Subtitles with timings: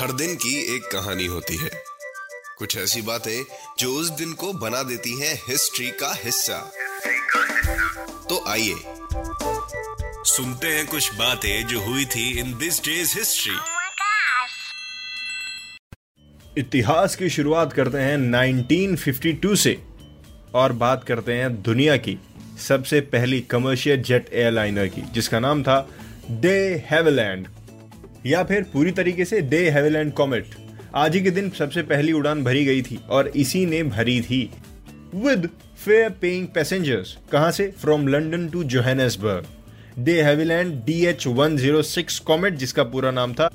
[0.00, 1.70] हर दिन की एक कहानी होती है।
[2.58, 3.44] कुछ ऐसी बातें
[3.78, 6.72] जो उस दिन को बना देती हैं हिस्ट्री का हिस्सा।
[8.28, 8.74] तो आइए
[10.24, 13.54] सुनते हैं कुछ बातें जो हुई थी इन दिस डेज़ हिस्ट्री.
[16.58, 19.82] इतिहास की शुरुआत करते हैं 1952 से
[20.54, 22.18] और बात करते हैं दुनिया की
[22.68, 25.88] सबसे पहली कमर्शियल जेट एयरलाइनर की जिसका नाम था
[26.30, 27.48] डे हेवलैंड
[28.26, 30.54] या फिर पूरी तरीके से डे हेवलैंड कॉमेट।
[30.94, 34.42] आज ही के दिन सबसे पहली उड़ान भरी गई थी और इसी ने भरी थी।
[35.14, 35.48] विद
[35.84, 37.66] फेयर पेइंग पैसेंजर्स कहाँ से?
[37.80, 39.46] From London to Johannesburg
[39.98, 43.50] de Havilland D H one zero six Comet, जिसका पूरा नाम था।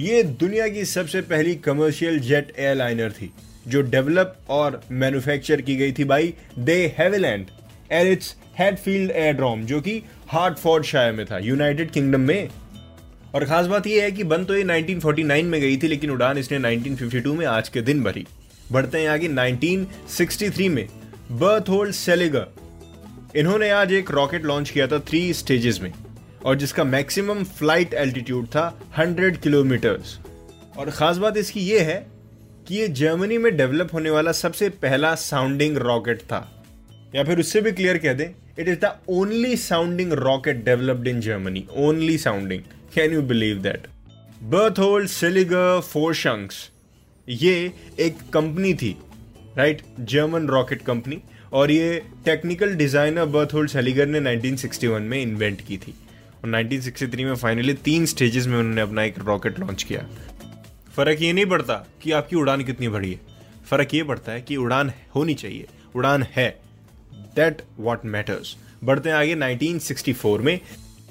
[0.00, 3.30] ये दुनिया की सबसे पहली कमर्शियल जेट एयरलाइनर थी,
[3.68, 7.46] जो डेवलप और मैन्युफैक्चर की गई थी by de Havilland
[7.92, 12.48] at its Hatfield aerodrome जो कि हार्टफोर्ड शायर में था यूनाइटेड किंगडम में।
[13.34, 16.38] और खास बात यह है कि बंद तो ये 1949 में गई थी, लेकिन उड़ान
[16.38, 18.26] इसने 1952 में आज के दिन भरी।
[18.72, 20.86] बढ़ते हैं आगे 1963 में
[21.32, 22.46] बर्थ होल्ड सेलेगर
[23.36, 25.92] इन्होंने आज एक रॉकेट लॉन्च किया था थ्री स्टेजेस में,
[26.44, 30.18] और जिसका मैक्सिमम फ़्लाइट एल्टीट्यूड था 100 किलोमीटर्स।
[30.78, 32.06] और खास बात इसकी ये है
[32.68, 36.38] कि ये जर्मनी में डेवलप होने वाला सबसे पहला साउंडिंग रॉकेट था।
[37.14, 38.26] या फिर उससे भी क्लियर कह दें
[38.58, 42.62] it is the only sounding rocket developed in Germany only sounding
[42.94, 43.86] can you believe that
[44.78, 46.70] Berthold Seliger Forschungs
[47.28, 48.96] ये एक कंपनी थी
[49.56, 55.60] राइट जर्मन रॉकेट कंपनी और ये technical designer Berthold Seliger ने 1961 में इन्वेंट
[55.60, 55.94] की थी।
[56.44, 60.06] और 1963 में फाइनली तीन स्टेजेस में उन्होंने अपना एक रॉकेट लॉन्च किया।
[60.96, 63.20] फ़र्क ये नहीं पड़ता कि आपकी उड़ान कितनी बड़ी है।
[63.70, 66.67] फ़र्क ये पड़ता है कि उड़ान होनी चाहिए। उड़ान है।
[67.36, 70.60] दैट व्हाट मैटर्स बढ़ते हैं आगे 1964 में,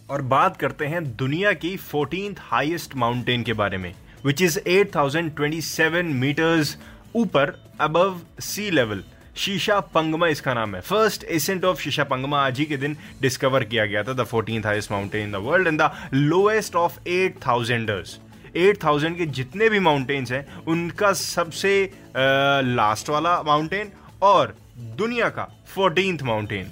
[0.09, 3.93] और बात करते हैं दुनिया की फोर्टीन हाईएस्ट माउंटेन के बारे में
[4.25, 6.77] विच इज़ 8027 मीटर्स
[7.15, 9.03] ऊपर above sea level
[9.37, 13.63] Shisha Pangma इसका नाम है। फ़र्स्ट एसेंट ऑफ़ शीशा पंगमा आज ही के दिन डिस्कवर
[13.63, 17.35] किया गया था the fourteen highest mountain in the world and the lowest of eight
[17.47, 18.17] thousanders
[18.55, 23.91] eight thousand के जितने भी माउंटेन्स हैं, उनका सबसे लास्ट वाला माउंटेन
[24.21, 24.55] और
[24.97, 26.71] दुनिया का फोर्टीन माउंटेन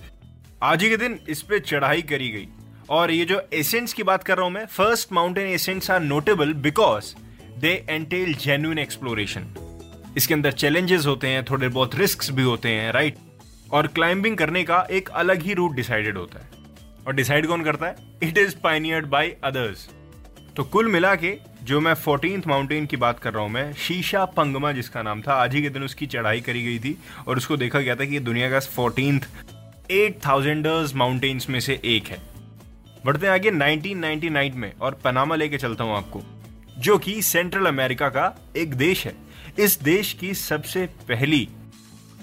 [0.63, 2.47] आज ही के दिन इस पे चढ़ाई करी गई।
[2.89, 6.53] और ये जो एसेंट्स की बात कर रहा हूँ मैं first mountain ascents are notable
[6.53, 7.13] because
[7.59, 9.53] they entail genuine exploration
[10.17, 13.17] इसके अंदर चैलेंजेस होते हैं, थोड़े बहुत रिस्क भी होते हैं राइट
[13.71, 16.49] और क्लाइंबिंग करने का एक अलग ही रूट डिसाइडेड होता है।
[17.07, 17.95] और डिसाइड कौन करता है?
[18.23, 19.87] It is pioneered by others
[20.55, 24.23] तो कुल मिला के जो मैं फोर्टीन माउंटेन की बात कर रहा हूँ, मैं शीशा
[24.25, 27.57] पंगमा जिसका नाम था, आज ही के दिन उसकी चढ़ाई करी गई थी और उसको
[27.57, 29.21] देखा गया था कि ये दुनिया का फोर्टीन
[29.91, 32.21] एट थाउजेंडर्स माउंटेन्स में से एक है।
[33.05, 36.21] बढ़ते हैं आगे 1999 में और पनामा लेके चलता हूँ आपको,
[36.77, 39.15] जो कि सेंट्रल अमेरिका का एक देश है।
[39.59, 41.47] इस देश की सबसे पहली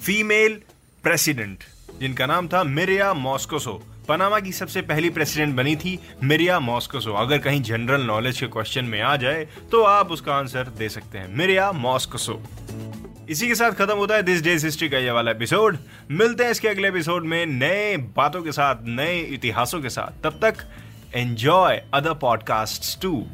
[0.03, 0.61] फीमेल
[1.05, 1.65] प्रेसिडेंट
[2.01, 7.39] जिनका नाम था मिरिया मॉस्कोसो। पनामा की सबसे पहली प्रेसिडेंट बनी थी मिरिया मॉस्कोसो। अगर
[7.39, 11.35] कहीं जनरल नॉलेज के क्वेश्चन में आ जाए तो आप उसका आंसर दे सकते हैं।
[11.37, 12.43] मिरिया मॉस्कोसो।
[13.31, 15.77] इसी के साथ खत्म होता है दिस डेज़ हिस्ट्री का ये वाला एपिसोड।
[16.11, 20.39] मिलते हैं इसके अगले एपिसोड में नए बातों के साथ, नए इतिहासों के साथ। तब
[20.45, 20.55] तक
[21.15, 23.27] एंजॉय अदर पॉडकास्ट टू।